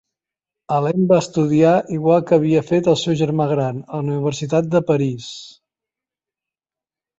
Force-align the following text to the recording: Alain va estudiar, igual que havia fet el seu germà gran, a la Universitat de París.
Alain 0.77 1.03
va 1.11 1.19
estudiar, 1.23 1.73
igual 1.97 2.23
que 2.31 2.39
havia 2.39 2.63
fet 2.71 2.89
el 2.95 2.99
seu 3.03 3.17
germà 3.21 3.47
gran, 3.53 3.83
a 3.91 3.93
la 3.93 4.03
Universitat 4.15 4.73
de 4.75 4.85
París. 4.91 5.31